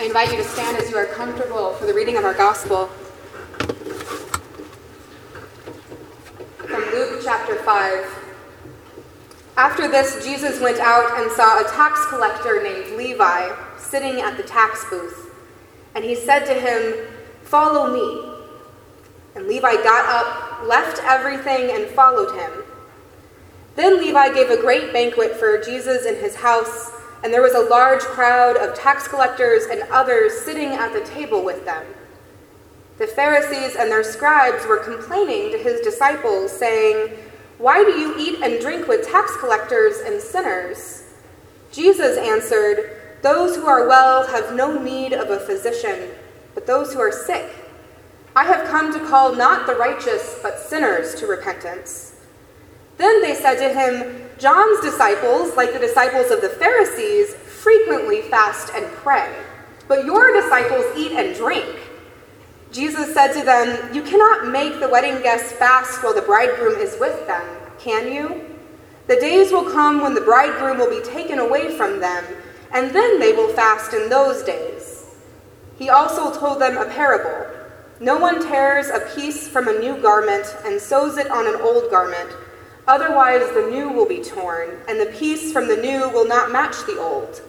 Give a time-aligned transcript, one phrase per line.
[0.00, 2.86] I invite you to stand as you are comfortable for the reading of our gospel.
[6.56, 8.06] From Luke chapter 5.
[9.58, 14.42] After this, Jesus went out and saw a tax collector named Levi sitting at the
[14.42, 15.34] tax booth.
[15.94, 17.06] And he said to him,
[17.42, 18.32] Follow me.
[19.34, 22.64] And Levi got up, left everything, and followed him.
[23.76, 26.90] Then Levi gave a great banquet for Jesus in his house
[27.22, 31.44] and there was a large crowd of tax collectors and others sitting at the table
[31.44, 31.84] with them.
[32.98, 37.16] The Pharisees and their scribes were complaining to his disciples, saying,
[37.58, 41.04] Why do you eat and drink with tax collectors and sinners?
[41.72, 46.10] Jesus answered, Those who are well have no need of a physician,
[46.54, 47.50] but those who are sick.
[48.36, 52.09] I have come to call not the righteous, but sinners to repentance.
[53.00, 58.74] Then they said to him, John's disciples, like the disciples of the Pharisees, frequently fast
[58.74, 59.34] and pray,
[59.88, 61.78] but your disciples eat and drink.
[62.70, 66.94] Jesus said to them, You cannot make the wedding guests fast while the bridegroom is
[67.00, 67.42] with them,
[67.78, 68.44] can you?
[69.06, 72.22] The days will come when the bridegroom will be taken away from them,
[72.74, 75.06] and then they will fast in those days.
[75.78, 77.46] He also told them a parable.
[77.98, 81.90] No one tears a piece from a new garment and sews it on an old
[81.90, 82.30] garment.
[82.90, 86.74] Otherwise, the new will be torn, and the piece from the new will not match
[86.86, 87.40] the old.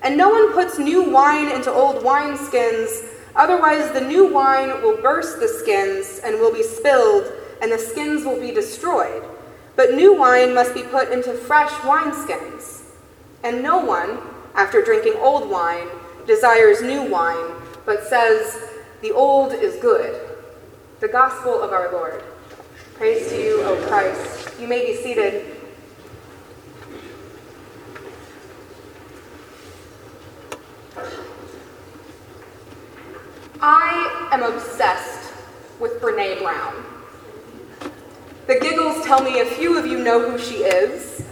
[0.00, 5.40] And no one puts new wine into old wineskins, otherwise, the new wine will burst
[5.40, 9.24] the skins and will be spilled, and the skins will be destroyed.
[9.74, 12.84] But new wine must be put into fresh wineskins.
[13.42, 14.20] And no one,
[14.54, 15.88] after drinking old wine,
[16.28, 18.70] desires new wine, but says,
[19.00, 20.20] The old is good.
[21.00, 22.22] The Gospel of our Lord.
[22.96, 24.58] Praise to you, O Christ.
[24.58, 25.54] You may be seated.
[33.60, 35.34] I am obsessed
[35.78, 36.86] with Brene Brown.
[38.46, 41.22] The giggles tell me a few of you know who she is.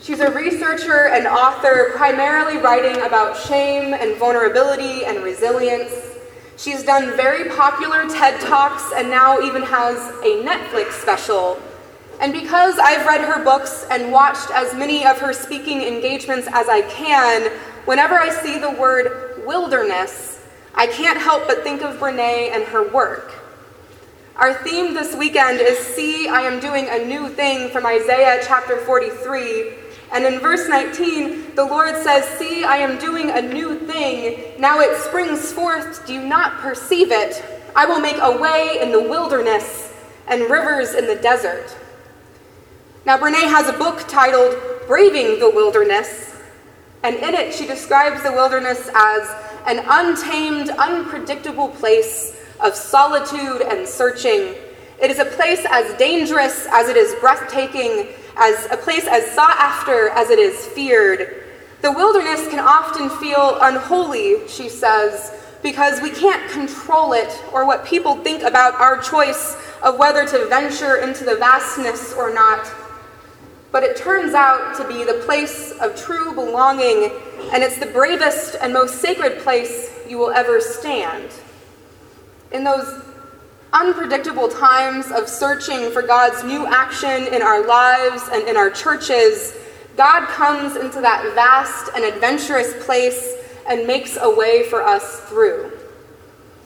[0.00, 6.13] She's a researcher and author, primarily writing about shame and vulnerability and resilience.
[6.56, 11.60] She's done very popular TED Talks and now even has a Netflix special.
[12.20, 16.68] And because I've read her books and watched as many of her speaking engagements as
[16.68, 17.50] I can,
[17.86, 22.88] whenever I see the word wilderness, I can't help but think of Brene and her
[22.88, 23.32] work.
[24.36, 28.76] Our theme this weekend is See, I am doing a new thing from Isaiah chapter
[28.78, 29.83] 43.
[30.14, 34.60] And in verse 19, the Lord says, See, I am doing a new thing.
[34.60, 36.06] Now it springs forth.
[36.06, 37.44] Do you not perceive it?
[37.74, 39.92] I will make a way in the wilderness
[40.28, 41.76] and rivers in the desert.
[43.04, 46.40] Now, Brene has a book titled Braving the Wilderness,
[47.02, 49.28] and in it she describes the wilderness as
[49.66, 54.54] an untamed, unpredictable place of solitude and searching.
[55.02, 59.56] It is a place as dangerous as it is breathtaking as a place as sought
[59.58, 61.42] after as it is feared.
[61.82, 67.84] The wilderness can often feel unholy, she says, because we can't control it or what
[67.84, 72.66] people think about our choice of whether to venture into the vastness or not.
[73.70, 77.10] But it turns out to be the place of true belonging,
[77.52, 81.30] and it's the bravest and most sacred place you will ever stand.
[82.52, 83.02] In those
[83.74, 89.56] unpredictable times of searching for God's new action in our lives and in our churches,
[89.96, 93.34] God comes into that vast and adventurous place
[93.68, 95.72] and makes a way for us through.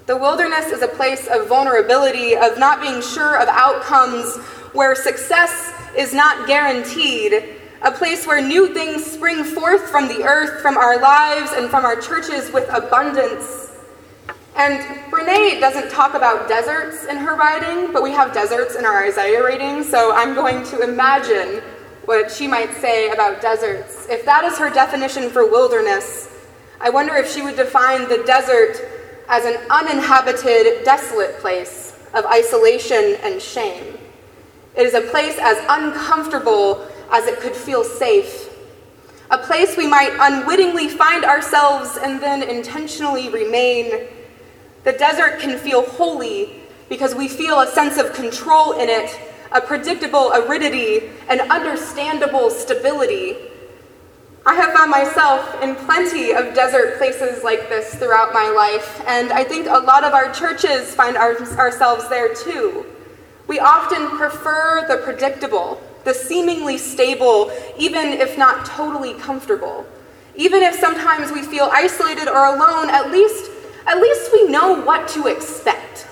[0.06, 4.36] The wilderness is a place of vulnerability, of not being sure of outcomes,
[4.72, 10.60] where success is not guaranteed, a place where new things spring forth from the earth,
[10.60, 13.67] from our lives, and from our churches with abundance
[14.58, 19.04] and Brene doesn't talk about deserts in her writing, but we have deserts in our
[19.04, 21.62] Isaiah reading, so I'm going to imagine
[22.06, 24.08] what she might say about deserts.
[24.10, 26.28] If that is her definition for wilderness,
[26.80, 28.80] I wonder if she would define the desert
[29.28, 33.96] as an uninhabited, desolate place of isolation and shame.
[34.76, 38.52] It is a place as uncomfortable as it could feel safe.
[39.30, 44.08] A place we might unwittingly find ourselves and then intentionally remain
[44.84, 46.50] the desert can feel holy
[46.88, 49.18] because we feel a sense of control in it,
[49.52, 53.36] a predictable aridity, an understandable stability.
[54.46, 59.32] I have found myself in plenty of desert places like this throughout my life, and
[59.32, 62.86] I think a lot of our churches find our, ourselves there too.
[63.46, 69.84] We often prefer the predictable, the seemingly stable, even if not totally comfortable
[70.36, 73.50] Even if sometimes we feel isolated or alone, at least,
[73.88, 76.06] at least we know what to expect.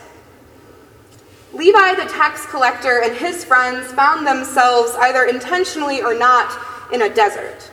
[1.53, 6.59] Levi the tax collector and his friends found themselves, either intentionally or not,
[6.93, 7.71] in a desert.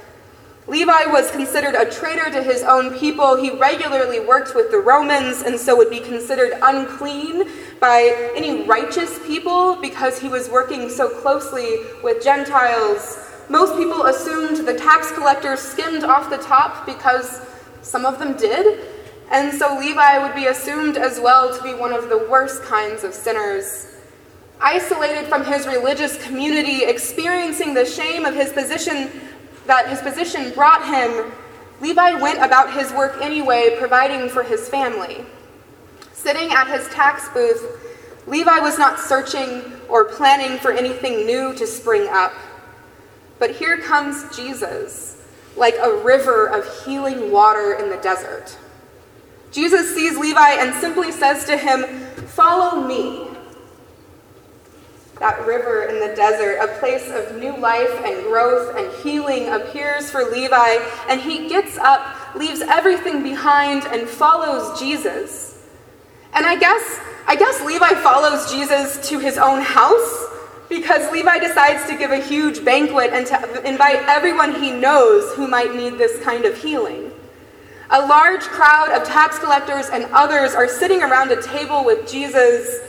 [0.68, 3.36] Levi was considered a traitor to his own people.
[3.36, 7.50] He regularly worked with the Romans and so would be considered unclean
[7.82, 13.30] by any righteous people because he was working so closely with Gentiles.
[13.50, 17.42] Most people assumed the tax collector skimmed off the top because
[17.82, 18.93] some of them did.
[19.32, 23.04] And so Levi would be assumed as well to be one of the worst kinds
[23.04, 23.88] of sinners.
[24.62, 29.10] Isolated from his religious community, experiencing the shame of his position
[29.66, 31.32] that his position brought him,
[31.82, 35.26] Levi went about his work anyway, providing for his family.
[36.14, 37.62] Sitting at his tax booth,
[38.28, 42.34] Levi was not searching or planning for anything new to spring up.
[43.40, 45.22] But here comes Jesus,
[45.58, 48.58] like a river of healing water in the desert.
[49.54, 51.84] Jesus sees Levi and simply says to him,
[52.26, 53.28] Follow me
[55.20, 60.12] that river in the desert, a place of new life and growth and healing, appears
[60.12, 60.78] for Levi,
[61.08, 65.66] and he gets up, leaves everything behind, and follows Jesus.
[66.34, 70.26] And I guess, I guess Levi follows Jesus to his own house
[70.68, 75.48] because Levi decides to give a huge banquet and to invite everyone he knows who
[75.48, 77.13] might need this kind of healing.
[77.90, 82.82] A large crowd of tax collectors and others are sitting around a table with Jesus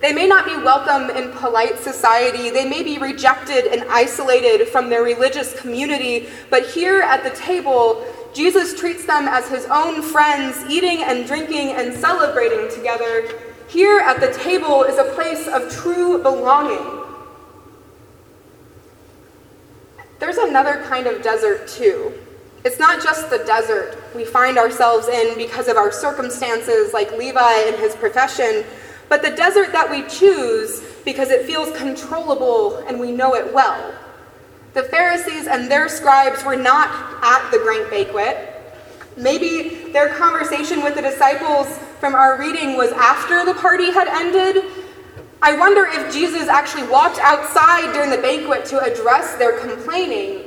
[0.00, 2.50] they may not be welcome in polite society.
[2.50, 6.28] They may be rejected and isolated from their religious community.
[6.50, 8.04] But here at the table,
[8.34, 13.26] Jesus treats them as his own friends, eating and drinking and celebrating together.
[13.68, 17.04] Here at the table is a place of true belonging.
[20.18, 22.12] There's another kind of desert, too.
[22.66, 27.68] It's not just the desert we find ourselves in because of our circumstances, like Levi
[27.68, 28.64] and his profession
[29.08, 33.94] but the desert that we choose because it feels controllable and we know it well.
[34.74, 36.90] The Pharisees and their scribes were not
[37.22, 38.52] at the great banquet.
[39.16, 41.68] Maybe their conversation with the disciples
[42.00, 44.64] from our reading was after the party had ended.
[45.40, 50.45] I wonder if Jesus actually walked outside during the banquet to address their complaining.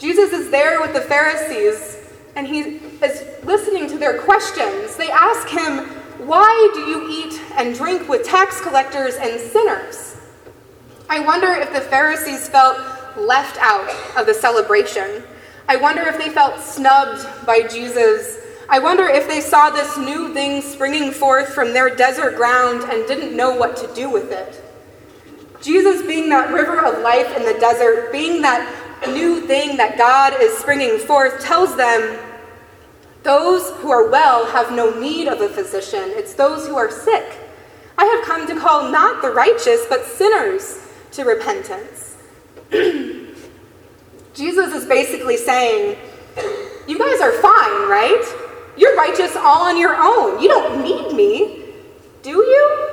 [0.00, 1.98] Jesus is there with the Pharisees
[2.34, 4.96] and he is listening to their questions.
[4.96, 5.86] They ask him,
[6.26, 10.16] why do you eat and drink with tax collectors and sinners?
[11.10, 12.78] I wonder if the Pharisees felt
[13.18, 15.22] left out of the celebration.
[15.68, 18.38] I wonder if they felt snubbed by Jesus.
[18.70, 23.06] I wonder if they saw this new thing springing forth from their desert ground and
[23.06, 24.64] didn't know what to do with it.
[25.60, 30.34] Jesus, being that river of life in the desert, being that new thing that God
[30.40, 32.18] is springing forth, tells them
[33.22, 37.38] those who are well have no need of a physician, it's those who are sick.
[37.98, 40.80] I have come to call not the righteous, but sinners
[41.12, 42.16] to repentance.
[44.34, 45.98] Jesus is basically saying,
[46.88, 48.24] You guys are fine, right?
[48.76, 50.40] You're righteous all on your own.
[50.40, 51.64] You don't need me,
[52.22, 52.88] do you?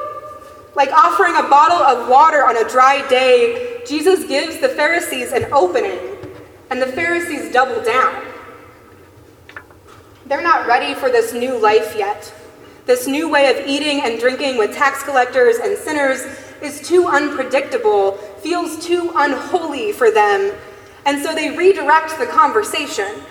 [0.76, 5.46] Like offering a bottle of water on a dry day, Jesus gives the Pharisees an
[5.54, 5.98] opening,
[6.70, 8.26] and the Pharisees double down.
[10.26, 12.34] They're not ready for this new life yet.
[12.86, 16.22] This new way of eating and drinking with tax collectors and sinners
[16.62, 20.54] is too unpredictable, feels too unholy for them,
[21.06, 23.22] and so they redirect the conversation.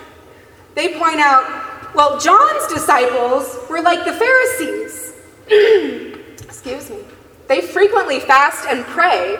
[0.73, 5.13] They point out, well, John's disciples were like the Pharisees.
[6.43, 6.99] Excuse me.
[7.47, 9.37] They frequently fast and pray,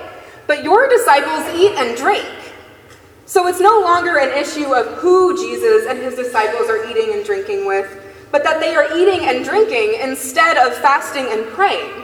[0.48, 2.26] but your disciples eat and drink.
[3.26, 7.26] So it's no longer an issue of who Jesus and his disciples are eating and
[7.26, 8.02] drinking with,
[8.32, 12.04] but that they are eating and drinking instead of fasting and praying.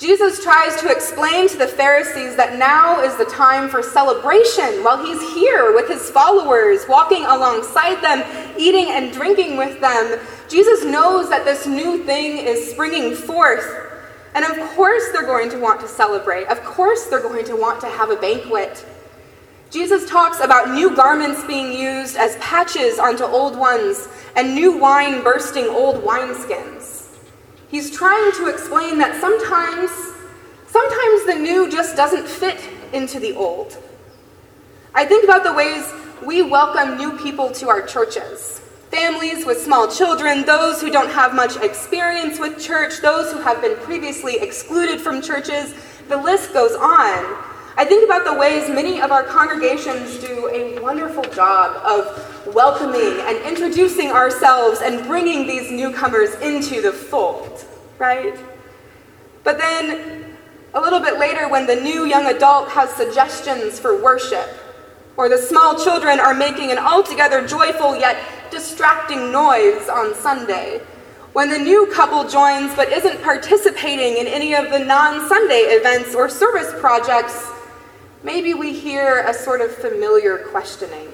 [0.00, 5.04] Jesus tries to explain to the Pharisees that now is the time for celebration while
[5.04, 8.24] he's here with his followers, walking alongside them,
[8.58, 10.18] eating and drinking with them.
[10.48, 13.89] Jesus knows that this new thing is springing forth.
[14.34, 16.46] And of course, they're going to want to celebrate.
[16.46, 18.84] Of course, they're going to want to have a banquet.
[19.70, 25.22] Jesus talks about new garments being used as patches onto old ones and new wine
[25.22, 27.06] bursting old wineskins.
[27.68, 29.90] He's trying to explain that sometimes,
[30.66, 32.60] sometimes the new just doesn't fit
[32.92, 33.76] into the old.
[34.94, 35.88] I think about the ways
[36.24, 38.59] we welcome new people to our churches
[38.90, 43.60] families with small children, those who don't have much experience with church, those who have
[43.62, 45.74] been previously excluded from churches.
[46.08, 47.44] The list goes on.
[47.76, 53.20] I think about the ways many of our congregations do a wonderful job of welcoming
[53.20, 57.64] and introducing ourselves and bringing these newcomers into the fold,
[57.98, 58.36] right?
[59.44, 60.36] But then
[60.74, 64.48] a little bit later, when the new young adult has suggestions for worship,
[65.16, 68.16] or the small children are making an altogether joyful yet
[68.50, 70.80] distracting noise on Sunday,
[71.32, 76.14] when the new couple joins but isn't participating in any of the non Sunday events
[76.14, 77.50] or service projects,
[78.24, 81.08] maybe we hear a sort of familiar questioning.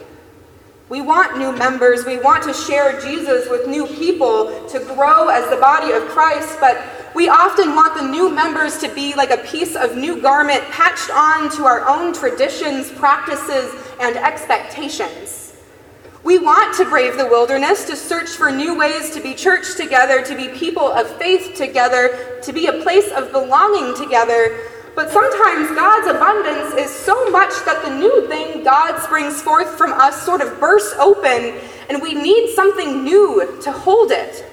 [0.88, 2.07] We want new members.
[2.07, 6.59] We want to share Jesus with new people to grow as the body of Christ,
[6.61, 6.81] but
[7.14, 11.11] we often want the new members to be like a piece of new garment patched
[11.11, 15.46] on to our own traditions, practices, and expectations.
[16.26, 20.25] We want to brave the wilderness, to search for new ways to be church together,
[20.25, 24.59] to be people of faith together, to be a place of belonging together.
[24.97, 29.92] But sometimes God's abundance is so much that the new thing God springs forth from
[29.92, 34.45] us sort of bursts open, and we need something new to hold it.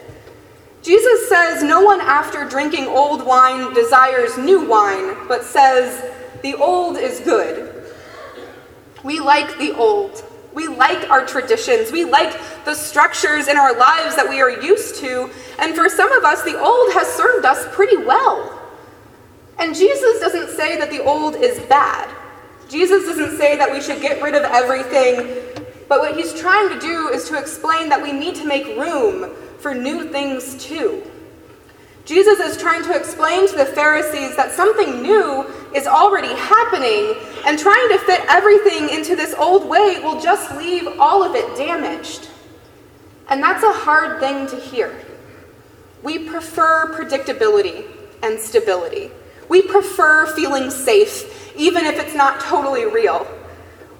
[0.83, 6.13] Jesus says, No one after drinking old wine desires new wine, but says,
[6.43, 7.83] The old is good.
[9.03, 10.23] We like the old.
[10.53, 11.91] We like our traditions.
[11.91, 15.29] We like the structures in our lives that we are used to.
[15.59, 18.59] And for some of us, the old has served us pretty well.
[19.59, 22.09] And Jesus doesn't say that the old is bad.
[22.69, 25.63] Jesus doesn't say that we should get rid of everything.
[25.87, 29.35] But what he's trying to do is to explain that we need to make room
[29.59, 31.03] for new things too.
[32.05, 37.57] Jesus is trying to explain to the Pharisees that something new is already happening, and
[37.57, 42.29] trying to fit everything into this old way will just leave all of it damaged.
[43.29, 44.93] And that's a hard thing to hear.
[46.03, 47.85] We prefer predictability
[48.21, 49.09] and stability.
[49.47, 53.25] We prefer feeling safe, even if it's not totally real.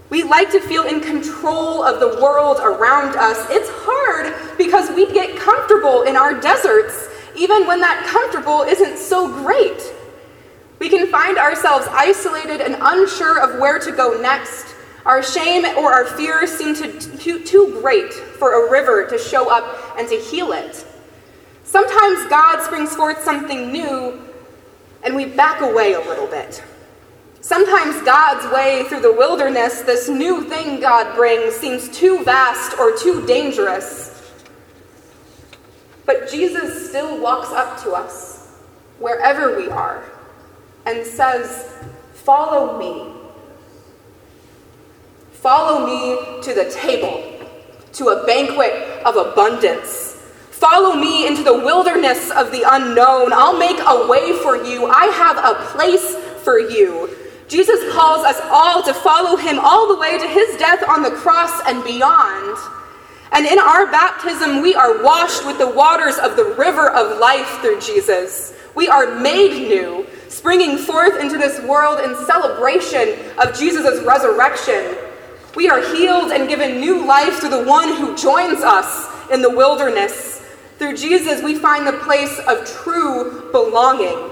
[0.10, 3.48] We like to feel in control of the world around us.
[3.50, 9.28] It's hard because we get comfortable in our deserts, even when that comfortable isn't so
[9.28, 9.82] great.
[10.80, 14.76] We can find ourselves isolated and unsure of where to go next.
[15.06, 19.50] Our shame or our fears seem to, too, too great for a river to show
[19.50, 20.86] up and to heal it.
[21.64, 24.22] Sometimes God springs forth something new,
[25.04, 26.64] and we back away a little bit.
[27.42, 32.96] Sometimes God's way through the wilderness, this new thing God brings, seems too vast or
[32.96, 34.13] too dangerous.
[36.06, 38.60] But Jesus still walks up to us,
[39.00, 40.04] wherever we are,
[40.86, 41.74] and says,
[42.14, 43.14] Follow me.
[45.32, 47.22] Follow me to the table,
[47.94, 48.72] to a banquet
[49.06, 50.14] of abundance.
[50.52, 53.34] Follow me into the wilderness of the unknown.
[53.34, 54.86] I'll make a way for you.
[54.86, 57.10] I have a place for you.
[57.50, 61.12] Jesus calls us all to follow him all the way to his death on the
[61.12, 62.58] cross and beyond.
[63.34, 67.48] And in our baptism, we are washed with the waters of the river of life
[67.62, 68.54] through Jesus.
[68.76, 74.96] We are made new, springing forth into this world in celebration of Jesus' resurrection.
[75.56, 79.50] We are healed and given new life through the one who joins us in the
[79.50, 80.40] wilderness.
[80.78, 84.32] Through Jesus, we find the place of true belonging.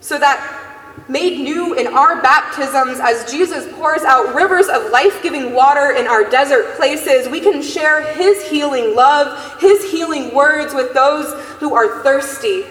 [0.00, 0.63] So that
[1.08, 6.06] made new in our baptisms as Jesus pours out rivers of life giving water in
[6.06, 11.74] our desert places, we can share his healing love, his healing words with those who
[11.74, 12.64] are thirsty.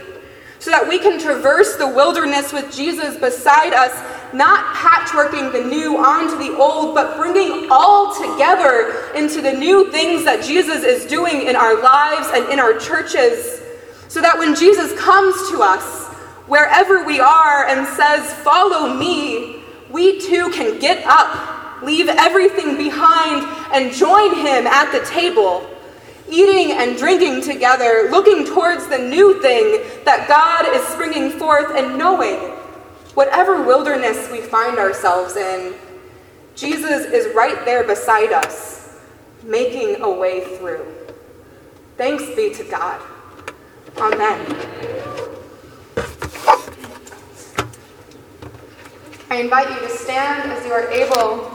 [0.60, 3.92] So that we can traverse the wilderness with Jesus beside us,
[4.34, 10.24] not patchworking the new onto the old, but bringing all together into the new things
[10.24, 13.62] that Jesus is doing in our lives and in our churches.
[14.08, 16.03] So that when Jesus comes to us,
[16.48, 23.46] wherever we are and says, Follow me, we too can get up, leave everything behind,
[23.74, 25.70] and join him at the table,
[26.30, 31.98] eating and drinking together, looking towards the new thing that God is springing forth, and
[31.98, 32.38] knowing
[33.14, 35.74] whatever wilderness we find ourselves in,
[36.56, 39.00] Jesus is right there beside us,
[39.44, 40.86] making a way through.
[41.98, 43.02] Thanks be to God.
[43.98, 45.13] Amen.
[49.34, 51.46] I invite you to stand as you are able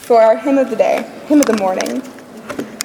[0.00, 2.02] for our hymn of the day, hymn of the morning.